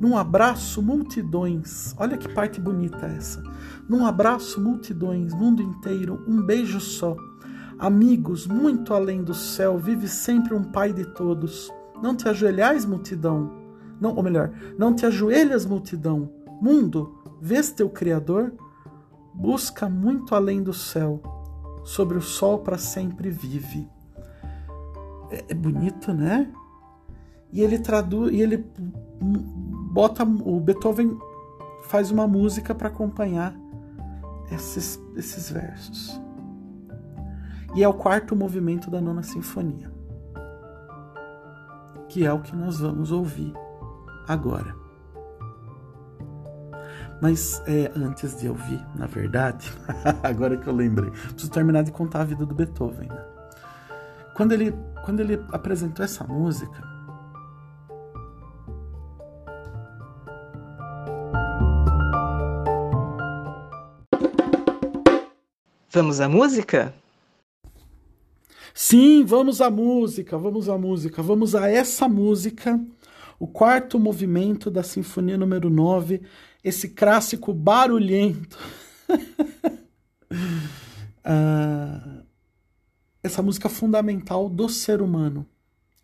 Num 0.00 0.16
abraço, 0.16 0.82
multidões. 0.82 1.94
Olha 1.96 2.18
que 2.18 2.28
parte 2.28 2.60
bonita 2.60 3.06
essa. 3.06 3.42
Num 3.88 4.04
abraço, 4.04 4.60
multidões, 4.60 5.32
mundo 5.32 5.62
inteiro, 5.62 6.22
um 6.26 6.42
beijo 6.42 6.80
só. 6.80 7.16
Amigos, 7.78 8.46
muito 8.46 8.92
além 8.92 9.22
do 9.22 9.34
céu, 9.34 9.78
vive 9.78 10.08
sempre 10.08 10.54
um 10.54 10.64
Pai 10.64 10.92
de 10.92 11.04
todos. 11.04 11.72
Não 12.02 12.14
te 12.14 12.28
ajoelhais, 12.28 12.84
multidão. 12.84 13.50
Não, 14.00 14.14
ou 14.14 14.22
melhor, 14.22 14.52
não 14.76 14.94
te 14.94 15.06
ajoelhas, 15.06 15.64
multidão. 15.64 16.30
Mundo, 16.60 17.22
vês 17.40 17.70
teu 17.70 17.88
Criador? 17.88 18.52
Busca 19.32 19.88
muito 19.88 20.34
além 20.34 20.62
do 20.62 20.72
céu, 20.72 21.22
sobre 21.84 22.18
o 22.18 22.22
sol 22.22 22.58
para 22.58 22.78
sempre 22.78 23.30
vive. 23.30 23.93
É, 25.34 25.44
é 25.48 25.54
bonito, 25.54 26.12
né? 26.12 26.48
E 27.52 27.60
ele 27.60 27.78
traduz, 27.78 28.32
e 28.32 28.40
ele 28.40 28.64
bota 29.90 30.24
o 30.24 30.60
Beethoven 30.60 31.16
faz 31.82 32.10
uma 32.10 32.26
música 32.26 32.74
para 32.74 32.88
acompanhar 32.88 33.54
esses, 34.50 35.00
esses 35.16 35.50
versos. 35.50 36.20
E 37.74 37.82
é 37.82 37.88
o 37.88 37.94
quarto 37.94 38.36
movimento 38.36 38.90
da 38.90 39.00
nona 39.00 39.22
sinfonia, 39.22 39.90
que 42.08 42.24
é 42.24 42.32
o 42.32 42.40
que 42.40 42.54
nós 42.54 42.78
vamos 42.78 43.10
ouvir 43.10 43.52
agora. 44.28 44.74
Mas 47.20 47.62
é, 47.66 47.90
antes 47.96 48.38
de 48.38 48.48
ouvir, 48.48 48.84
na 48.94 49.06
verdade, 49.06 49.72
agora 50.22 50.56
que 50.56 50.66
eu 50.66 50.74
lembrei, 50.74 51.10
preciso 51.10 51.50
terminar 51.50 51.82
de 51.82 51.92
contar 51.92 52.20
a 52.20 52.24
vida 52.24 52.44
do 52.44 52.54
Beethoven. 52.54 53.08
Né? 53.08 53.24
Quando, 54.34 54.52
ele, 54.52 54.74
quando 55.04 55.20
ele 55.20 55.40
apresentou 55.52 56.04
essa 56.04 56.24
música, 56.24 56.94
Vamos 65.94 66.20
à 66.20 66.28
música? 66.28 66.92
Sim, 68.74 69.24
vamos 69.24 69.60
à 69.60 69.70
música, 69.70 70.36
vamos 70.36 70.68
à 70.68 70.76
música, 70.76 71.22
vamos 71.22 71.54
a 71.54 71.70
essa 71.70 72.08
música, 72.08 72.80
o 73.38 73.46
quarto 73.46 73.96
movimento 73.96 74.72
da 74.72 74.82
Sinfonia 74.82 75.38
número 75.38 75.70
9, 75.70 76.20
esse 76.64 76.88
clássico 76.88 77.54
barulhento. 77.54 78.58
ah, 81.22 82.23
essa 83.24 83.42
música 83.42 83.68
fundamental 83.68 84.48
do 84.48 84.68
ser 84.68 85.02
humano. 85.02 85.46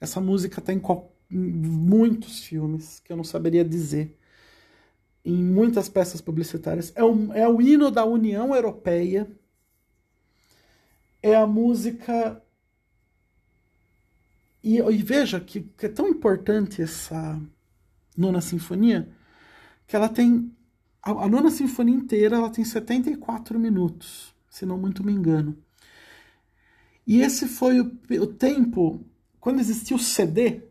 Essa 0.01 0.21
música 0.21 0.59
está 0.59 0.73
em, 0.73 0.83
em 1.31 1.37
muitos 1.39 2.41
filmes 2.41 2.99
que 3.01 3.13
eu 3.13 3.17
não 3.17 3.25
saberia 3.25 3.65
dizer 3.65 4.17
em 5.23 5.37
muitas 5.37 5.87
peças 5.89 6.23
publicitárias. 6.23 6.93
É 6.97 7.05
o, 7.05 7.33
é 7.35 7.47
o 7.47 7.61
hino 7.61 7.91
da 7.91 8.05
União 8.07 8.55
Europeia. 8.55 9.31
É 11.23 11.37
a 11.37 11.47
música 11.47 12.43
e, 14.63 14.79
e 14.79 15.03
veja 15.03 15.41
que, 15.41 15.61
que, 15.61 15.87
é 15.87 15.89
tão 15.89 16.09
importante 16.09 16.83
essa 16.83 17.41
nona 18.17 18.41
sinfonia 18.41 19.09
que 19.87 19.97
ela 19.97 20.09
tem. 20.09 20.55
A, 21.03 21.11
a, 21.11 21.29
nona 21.29 21.51
sinfonia 21.51 21.95
inteira 21.95 22.37
ela 22.37 22.51
tem 22.51 22.65
74 22.65 23.59
minutos, 23.59 24.35
se 24.49 24.67
não 24.67 24.79
muito 24.79 25.05
me 25.05 25.13
engano. 25.13 25.57
E 27.11 27.23
esse 27.23 27.49
foi 27.49 27.81
o, 27.81 28.01
o 28.23 28.27
tempo 28.29 29.05
quando 29.41 29.59
existia 29.59 29.97
o 29.97 29.99
CD, 29.99 30.63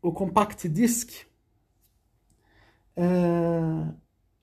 o 0.00 0.12
compact 0.12 0.68
disc. 0.68 1.26
É, 2.94 3.02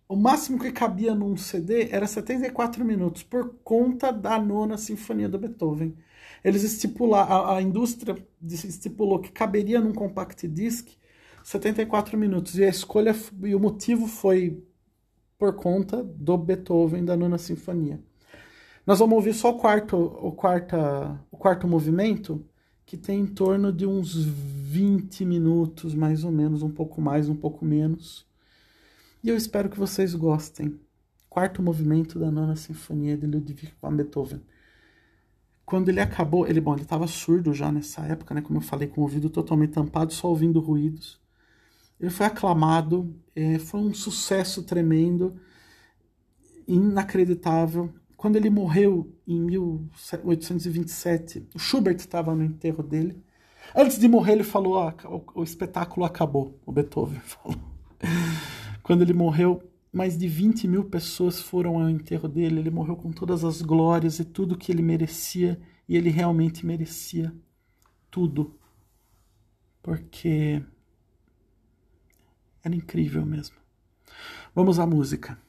o 0.09 0.17
máximo 0.17 0.59
que 0.59 0.73
cabia 0.73 1.15
num 1.15 1.37
CD 1.37 1.87
era 1.89 2.05
74 2.05 2.83
minutos, 2.83 3.23
por 3.23 3.55
conta 3.63 4.11
da 4.11 4.37
nona 4.37 4.77
sinfonia 4.77 5.29
do 5.29 5.39
Beethoven. 5.39 5.95
Eles 6.43 6.63
estipularam, 6.63 7.33
a, 7.33 7.57
a 7.59 7.61
indústria 7.61 8.13
estipulou 8.45 9.19
que 9.19 9.31
caberia 9.31 9.79
num 9.79 9.93
compact 9.93 10.45
disc 10.49 10.89
74 11.45 12.17
minutos. 12.17 12.57
E 12.57 12.65
a 12.65 12.67
escolha 12.67 13.15
e 13.43 13.55
o 13.55 13.59
motivo 13.59 14.05
foi 14.05 14.61
por 15.39 15.55
conta 15.55 16.03
do 16.03 16.37
Beethoven 16.37 17.05
da 17.05 17.15
nona 17.15 17.37
sinfonia. 17.37 18.03
Nós 18.85 18.99
vamos 18.99 19.15
ouvir 19.15 19.33
só 19.33 19.51
o 19.51 19.57
quarto, 19.57 19.95
o 19.95 20.31
quarta, 20.31 21.19
o 21.31 21.37
quarto 21.37 21.67
movimento, 21.67 22.43
que 22.85 22.97
tem 22.97 23.21
em 23.21 23.27
torno 23.27 23.71
de 23.71 23.85
uns 23.85 24.15
20 24.15 25.23
minutos, 25.23 25.93
mais 25.93 26.23
ou 26.23 26.31
menos, 26.31 26.63
um 26.63 26.69
pouco 26.69 27.01
mais, 27.01 27.29
um 27.29 27.35
pouco 27.35 27.63
menos. 27.63 28.25
E 29.23 29.29
eu 29.29 29.37
espero 29.37 29.69
que 29.69 29.77
vocês 29.77 30.15
gostem. 30.15 30.79
Quarto 31.29 31.61
movimento 31.61 32.19
da 32.19 32.31
nona 32.31 32.55
sinfonia 32.55 33.15
de 33.15 33.27
Ludwig 33.27 33.71
van 33.81 33.95
Beethoven. 33.95 34.41
Quando 35.63 35.89
ele 35.89 36.01
acabou, 36.01 36.47
ele, 36.47 36.59
bom, 36.59 36.73
ele 36.73 36.81
estava 36.81 37.07
surdo 37.07 37.53
já 37.53 37.71
nessa 37.71 38.01
época, 38.01 38.33
né? 38.33 38.41
Como 38.41 38.57
eu 38.57 38.63
falei, 38.63 38.87
com 38.87 38.99
o 38.99 39.03
ouvido 39.03 39.29
totalmente 39.29 39.71
tampado, 39.71 40.11
só 40.11 40.27
ouvindo 40.27 40.59
ruídos. 40.59 41.21
Ele 41.99 42.09
foi 42.09 42.25
aclamado, 42.25 43.15
é, 43.35 43.59
foi 43.59 43.79
um 43.79 43.93
sucesso 43.93 44.63
tremendo, 44.63 45.39
inacreditável. 46.67 47.93
Quando 48.21 48.35
ele 48.35 48.51
morreu 48.51 49.11
em 49.27 49.41
1827, 49.41 51.49
o 51.55 51.59
Schubert 51.59 51.95
estava 51.95 52.35
no 52.35 52.43
enterro 52.43 52.83
dele. 52.83 53.19
Antes 53.75 53.97
de 53.97 54.07
morrer, 54.07 54.33
ele 54.33 54.43
falou: 54.43 54.77
ah, 54.77 54.93
o, 55.05 55.39
o 55.39 55.43
espetáculo 55.43 56.05
acabou. 56.05 56.55
O 56.63 56.71
Beethoven 56.71 57.19
falou. 57.25 57.57
Quando 58.83 59.01
ele 59.01 59.13
morreu, 59.13 59.63
mais 59.91 60.15
de 60.15 60.27
20 60.27 60.67
mil 60.67 60.83
pessoas 60.83 61.41
foram 61.41 61.81
ao 61.81 61.89
enterro 61.89 62.27
dele. 62.27 62.59
Ele 62.59 62.69
morreu 62.69 62.95
com 62.95 63.11
todas 63.11 63.43
as 63.43 63.63
glórias 63.63 64.19
e 64.19 64.23
tudo 64.23 64.55
que 64.55 64.71
ele 64.71 64.83
merecia, 64.83 65.59
e 65.89 65.97
ele 65.97 66.11
realmente 66.11 66.63
merecia 66.63 67.33
tudo, 68.11 68.55
porque 69.81 70.61
era 72.63 72.75
incrível 72.75 73.25
mesmo. 73.25 73.55
Vamos 74.53 74.77
à 74.77 74.85
música. 74.85 75.39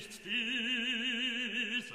nicht 0.00 0.24
diese 0.24 1.94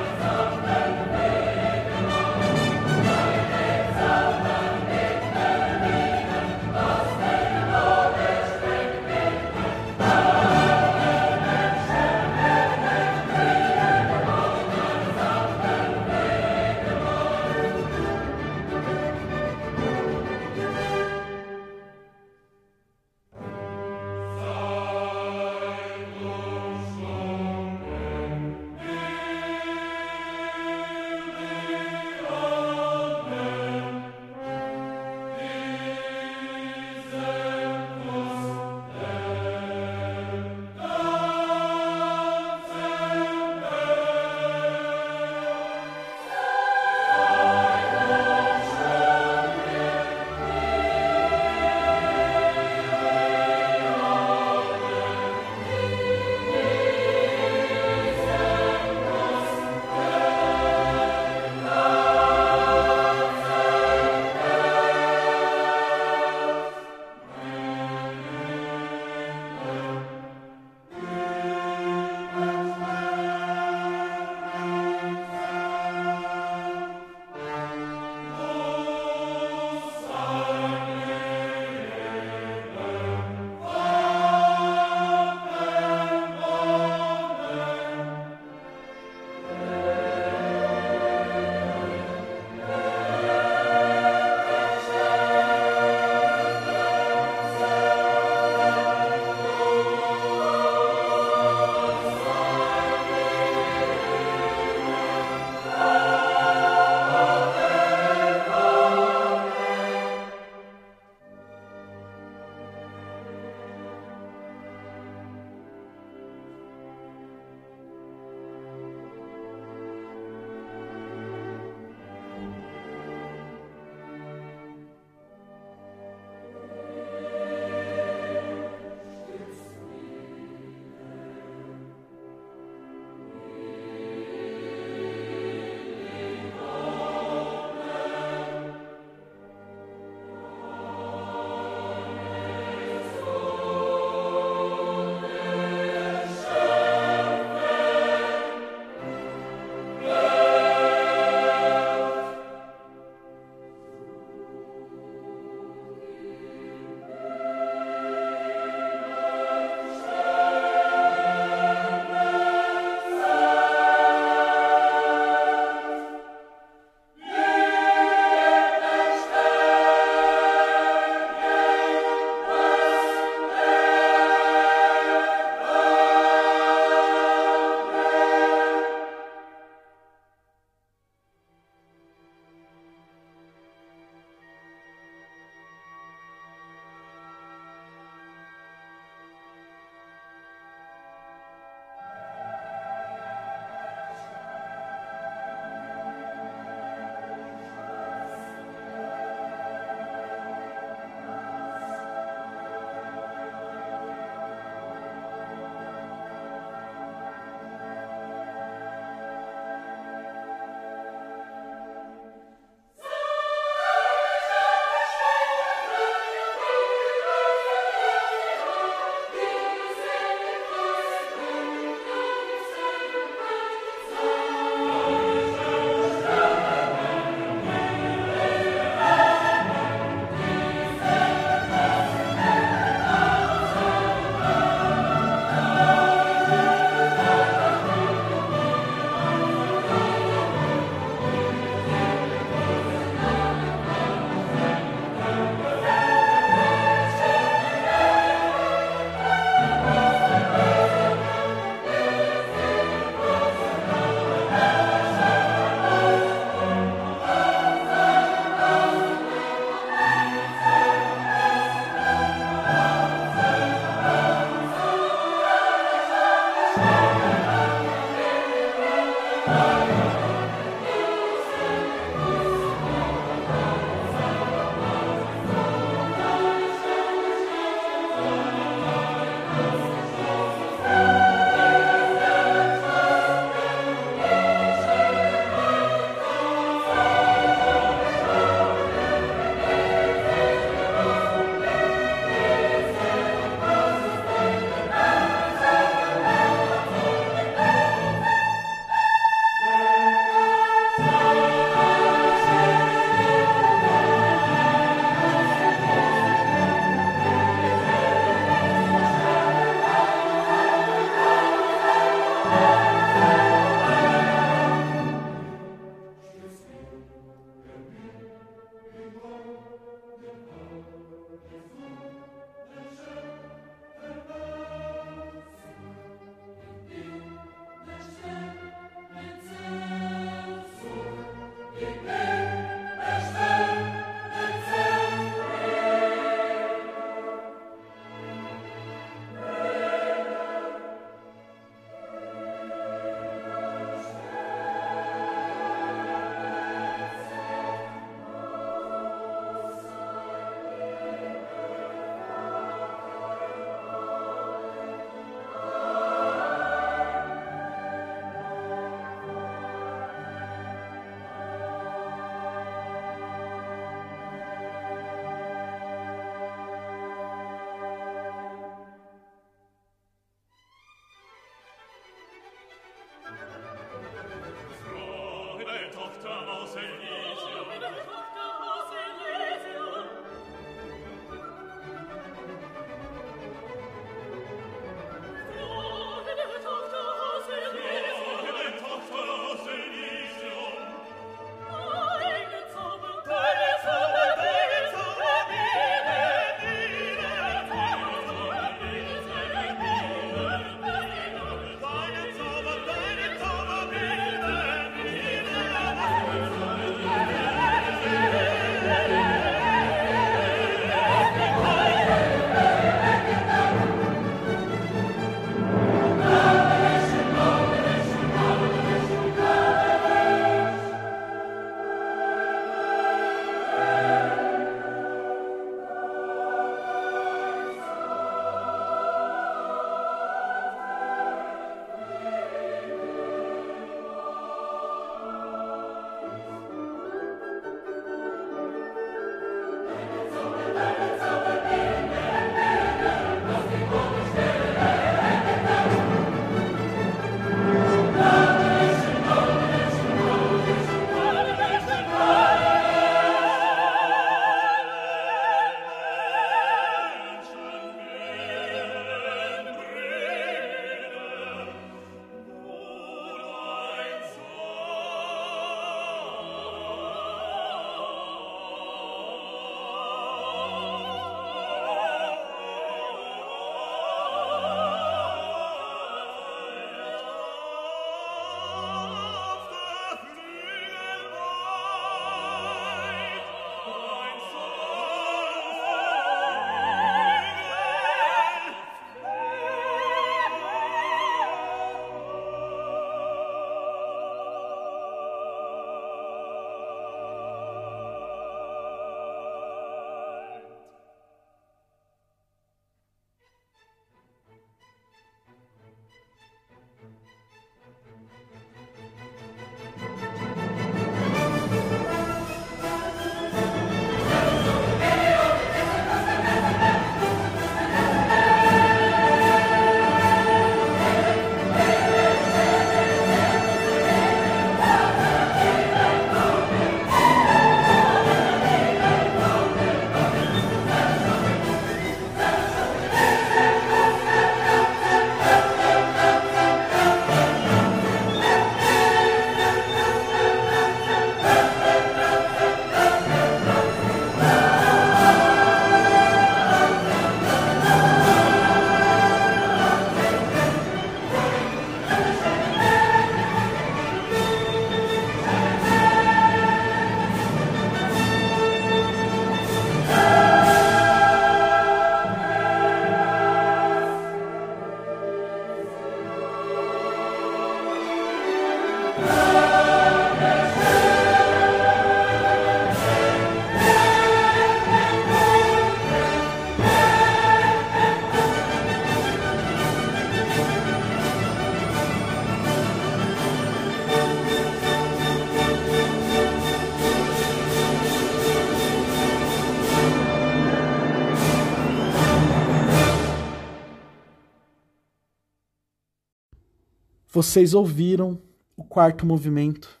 Vocês 597.36 597.74
ouviram 597.74 598.40
o 598.74 598.82
quarto 598.82 599.26
movimento 599.26 600.00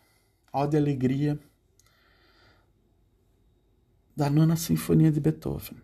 Ode 0.50 0.74
Alegria, 0.74 1.38
da 4.16 4.30
Nona 4.30 4.56
Sinfonia 4.56 5.12
de 5.12 5.20
Beethoven. 5.20 5.76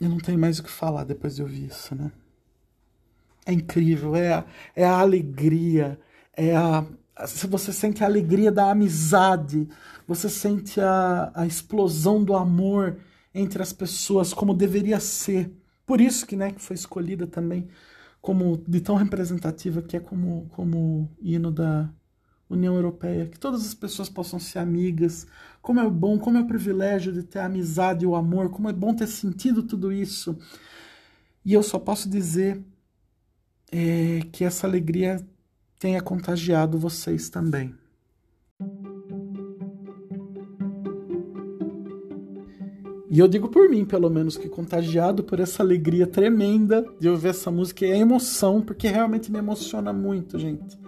Eu 0.00 0.08
não 0.08 0.16
tenho 0.16 0.38
mais 0.38 0.58
o 0.58 0.62
que 0.62 0.70
falar 0.70 1.04
depois 1.04 1.36
de 1.36 1.42
ouvir 1.42 1.66
isso, 1.66 1.94
né? 1.94 2.10
É 3.44 3.52
incrível, 3.52 4.16
é 4.16 4.32
a, 4.32 4.46
é 4.74 4.82
a 4.82 4.98
alegria, 4.98 6.00
é 6.32 6.56
a. 6.56 6.82
Você 7.46 7.70
sente 7.70 8.02
a 8.02 8.06
alegria 8.06 8.50
da 8.50 8.70
amizade, 8.70 9.68
você 10.08 10.30
sente 10.30 10.80
a, 10.80 11.30
a 11.34 11.46
explosão 11.46 12.24
do 12.24 12.34
amor 12.34 12.98
entre 13.34 13.62
as 13.62 13.74
pessoas, 13.74 14.32
como 14.32 14.54
deveria 14.54 14.98
ser. 15.00 15.52
Por 15.84 16.00
isso 16.00 16.26
que, 16.26 16.34
né, 16.34 16.52
que 16.52 16.62
foi 16.62 16.76
escolhida 16.76 17.26
também 17.26 17.68
como 18.26 18.60
de 18.66 18.80
tão 18.80 18.96
representativa 18.96 19.80
que 19.80 19.96
é 19.96 20.00
como, 20.00 20.48
como 20.50 21.08
hino 21.22 21.48
da 21.48 21.88
União 22.50 22.74
Europeia, 22.74 23.28
que 23.28 23.38
todas 23.38 23.64
as 23.64 23.72
pessoas 23.72 24.08
possam 24.08 24.40
ser 24.40 24.58
amigas. 24.58 25.28
Como 25.62 25.78
é 25.78 25.88
bom, 25.88 26.18
como 26.18 26.36
é 26.36 26.40
o 26.40 26.46
privilégio 26.48 27.12
de 27.12 27.22
ter 27.22 27.38
a 27.38 27.46
amizade 27.46 28.02
e 28.02 28.06
o 28.06 28.16
amor, 28.16 28.50
como 28.50 28.68
é 28.68 28.72
bom 28.72 28.92
ter 28.92 29.06
sentido 29.06 29.62
tudo 29.62 29.92
isso. 29.92 30.36
E 31.44 31.52
eu 31.52 31.62
só 31.62 31.78
posso 31.78 32.08
dizer 32.08 32.60
é, 33.70 34.18
que 34.32 34.44
essa 34.44 34.66
alegria 34.66 35.24
tenha 35.78 36.02
contagiado 36.02 36.76
vocês 36.76 37.28
também. 37.28 37.76
E 43.16 43.18
eu 43.18 43.26
digo 43.26 43.48
por 43.48 43.66
mim, 43.70 43.82
pelo 43.82 44.10
menos, 44.10 44.36
que 44.36 44.46
contagiado 44.46 45.24
por 45.24 45.40
essa 45.40 45.62
alegria 45.62 46.06
tremenda 46.06 46.84
de 47.00 47.08
ouvir 47.08 47.28
essa 47.28 47.50
música 47.50 47.86
e 47.86 47.90
a 47.90 47.96
emoção, 47.96 48.60
porque 48.60 48.88
realmente 48.88 49.32
me 49.32 49.38
emociona 49.38 49.90
muito, 49.90 50.38
gente. 50.38 50.78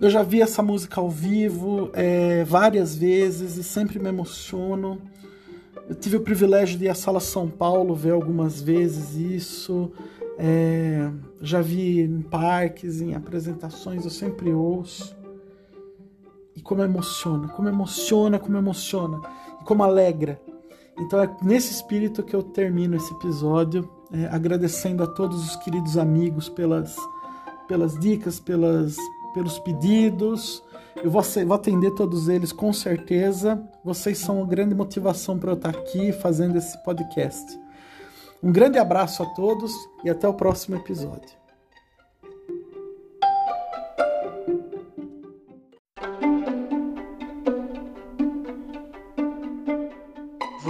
Eu 0.00 0.10
já 0.10 0.24
vi 0.24 0.42
essa 0.42 0.64
música 0.64 1.00
ao 1.00 1.08
vivo 1.08 1.90
é, 1.92 2.42
várias 2.42 2.96
vezes 2.96 3.56
e 3.56 3.62
sempre 3.62 4.00
me 4.00 4.08
emociono. 4.08 5.00
Eu 5.88 5.94
tive 5.94 6.16
o 6.16 6.22
privilégio 6.22 6.76
de 6.76 6.86
ir 6.86 6.88
à 6.88 6.94
Sala 6.96 7.20
São 7.20 7.48
Paulo 7.48 7.94
ver 7.94 8.10
algumas 8.10 8.60
vezes 8.60 9.14
isso. 9.14 9.92
É, 10.36 11.08
já 11.40 11.60
vi 11.60 12.00
em 12.00 12.20
parques, 12.20 13.00
em 13.00 13.14
apresentações, 13.14 14.02
eu 14.02 14.10
sempre 14.10 14.52
ouço. 14.52 15.16
E 16.56 16.60
como 16.60 16.82
emociona, 16.82 17.46
como 17.46 17.68
emociona, 17.68 18.40
como 18.40 18.58
emociona. 18.58 19.20
E 19.60 19.64
como 19.64 19.84
alegra. 19.84 20.36
Então 20.98 21.20
é 21.20 21.36
nesse 21.42 21.72
espírito 21.72 22.22
que 22.22 22.34
eu 22.34 22.42
termino 22.42 22.96
esse 22.96 23.12
episódio, 23.12 23.88
é, 24.12 24.26
agradecendo 24.26 25.02
a 25.02 25.06
todos 25.06 25.44
os 25.44 25.56
queridos 25.56 25.98
amigos 25.98 26.48
pelas, 26.48 26.96
pelas 27.66 27.98
dicas, 27.98 28.38
pelas, 28.38 28.96
pelos 29.32 29.58
pedidos. 29.58 30.62
Eu 31.02 31.10
vou, 31.10 31.22
vou 31.22 31.54
atender 31.54 31.90
todos 31.92 32.28
eles 32.28 32.52
com 32.52 32.72
certeza. 32.72 33.62
Vocês 33.84 34.18
são 34.18 34.38
uma 34.38 34.46
grande 34.46 34.74
motivação 34.74 35.38
para 35.38 35.50
eu 35.50 35.56
estar 35.56 35.70
aqui 35.70 36.12
fazendo 36.12 36.56
esse 36.56 36.82
podcast. 36.84 37.58
Um 38.42 38.52
grande 38.52 38.78
abraço 38.78 39.22
a 39.22 39.26
todos 39.26 39.72
e 40.04 40.10
até 40.10 40.28
o 40.28 40.34
próximo 40.34 40.76
episódio. 40.76 41.43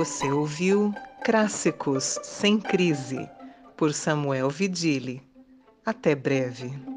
Você 0.04 0.30
ouviu 0.30 0.94
Clássicos 1.24 2.18
sem 2.22 2.60
Crise, 2.60 3.26
por 3.74 3.94
Samuel 3.94 4.50
Vidili. 4.50 5.22
Até 5.82 6.14
breve. 6.14 6.93